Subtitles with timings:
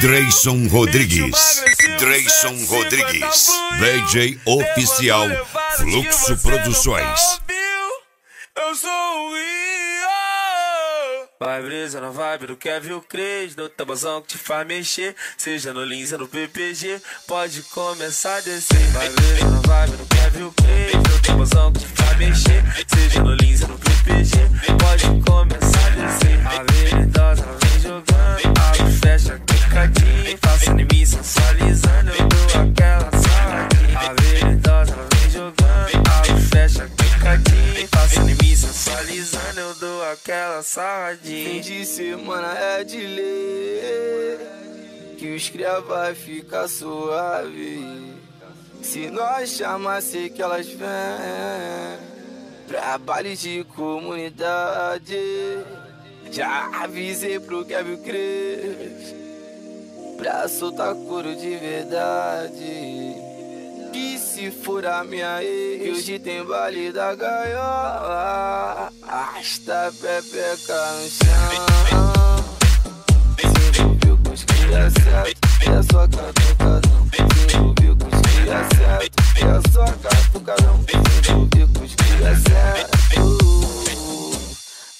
[0.00, 1.62] Dreyson Rodrigues.
[1.98, 3.46] Dreyson Rodrigues.
[3.78, 5.28] DJ oficial
[5.76, 7.40] Fluxo Produções.
[8.56, 9.32] Eu sou o.
[11.38, 15.16] Vai brisa na vibe do Kevin Cres, do tabazão que te faz mexer.
[15.36, 18.78] Seja no Lins ou no PPG, pode começar a descer.
[18.92, 22.64] Vai brisa na vibe do Kevin Cres, do tabazão que te faz mexer.
[22.86, 24.36] Seja no Lins ou no PPG,
[24.78, 26.40] pode começar a descer.
[26.46, 27.11] A
[40.12, 41.48] aquela saladinha.
[41.48, 44.38] Fim de semana é de ler
[45.18, 48.14] Que os cria vai ficar suave
[48.82, 50.88] Se nós chamar, sei que elas vêm
[52.68, 52.98] Pra
[53.34, 55.18] de comunidade
[56.30, 59.14] Já avisei pro Kevin Cres
[60.18, 63.32] Pra soltar couro de verdade
[63.92, 68.51] que se for a minha ex, hoje tem baile da gaiola.
[69.52, 71.52] Arrasta a pepeca no chão.
[73.38, 73.46] Se
[73.82, 77.06] envolveu com os cria certo, é só catucadão.
[77.12, 80.76] Se envolveu com os cria certo, é só catucadão.
[80.88, 80.96] Se
[81.30, 82.96] envolveu com os cria certo,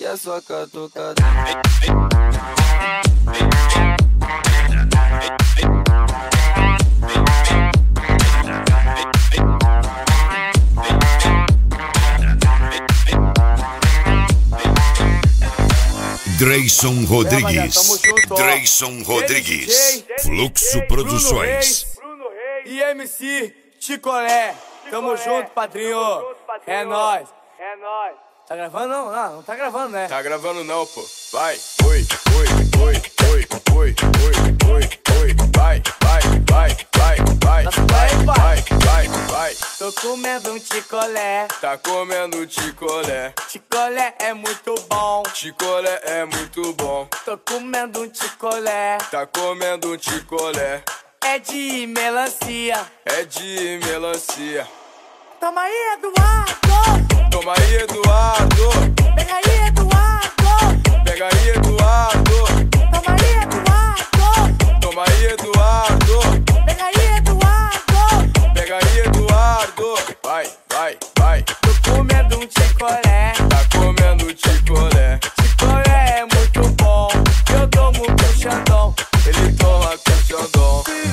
[0.00, 1.26] é só catucadão.
[16.38, 18.00] Dreyson Rodrigues.
[18.28, 20.04] Dreyson Rodrigues.
[20.22, 21.98] Fluxo Produções.
[22.64, 24.54] E MC Ticolé.
[24.88, 25.98] Tamo junto, padrinho.
[26.64, 27.28] É nóis.
[27.58, 28.14] É nóis.
[28.46, 29.10] Tá gravando não?
[29.10, 30.06] Não, não tá gravando, né?
[30.06, 31.04] Tá gravando não, pô.
[31.32, 31.58] Vai.
[31.84, 32.46] Oi, oi,
[32.84, 32.94] oi,
[33.32, 35.07] oi, oi, oi, oi, oi.
[40.28, 41.48] Comendo um chicolé.
[41.58, 43.32] Tá comendo chicolé.
[43.48, 45.22] Chicolé é muito bom.
[45.32, 47.08] Chicolé é muito bom.
[47.24, 48.98] Tô comendo um chicolé.
[49.10, 50.82] Tá comendo chicolé.
[51.24, 52.86] É de melancia.
[53.06, 54.68] É de melancia.
[55.40, 57.30] Toma aí, Eduardo.
[57.30, 58.68] Toma aí, Eduardo.
[59.16, 61.04] Pega aí, Eduardo.
[61.04, 62.38] Pega aí, Eduardo.
[62.92, 64.80] Toma aí, Eduardo.
[64.80, 66.17] Toma aí, Eduardo.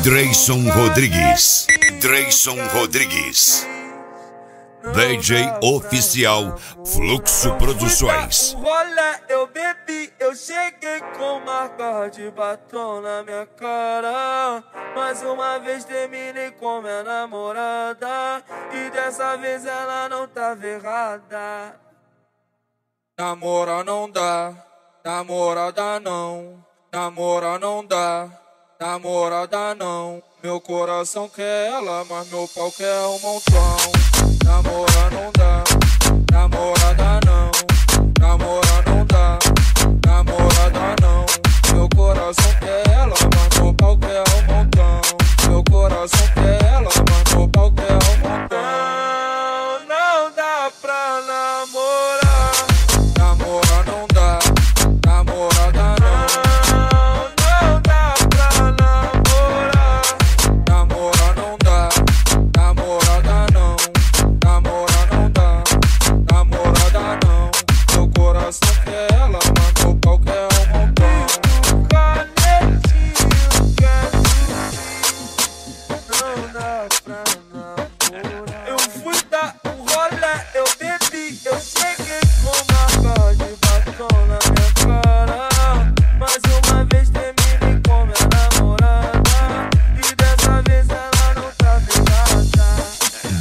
[0.05, 1.65] Dreyson Rodrigues.
[1.99, 3.65] Dreyson Rodrigues.
[4.93, 6.55] DJ oficial
[6.85, 8.53] Fluxo Produções.
[8.53, 14.63] O rolê eu bebi, eu cheguei com marca de batom na minha cara.
[14.95, 18.43] Mais uma vez terminei com minha namorada.
[18.71, 21.79] E dessa vez ela não tava errada.
[23.17, 24.53] Namora não dá,
[25.03, 26.63] namorada não.
[26.93, 28.44] Namora não dá,
[28.79, 30.21] namorada não.
[30.43, 33.77] Meu coração quer ela, mas meu pau quer um montão.
[34.43, 35.63] Namora não dá,
[36.31, 36.74] namorada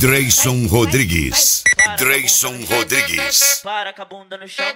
[0.05, 1.65] Dreyson Rodrigues.
[1.97, 3.63] Dreyson Rodrigues.
[3.63, 4.67] Para com a bunda no chão.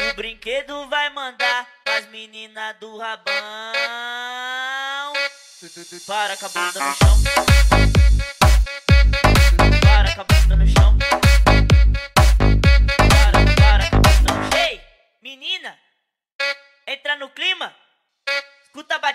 [0.00, 3.34] O brinquedo vai mandar as meninas do rabão.
[6.06, 7.61] Para com a bunda no chão.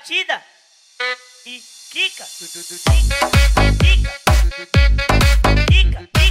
[0.07, 0.41] batida
[1.45, 1.61] e
[1.91, 2.63] quica, quica,
[3.77, 4.21] quica,
[5.67, 6.26] quica, quica.